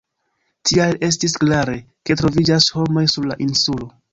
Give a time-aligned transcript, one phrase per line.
[0.69, 1.77] Tial estis klare,
[2.11, 3.93] ke troviĝas homoj sur la insulo.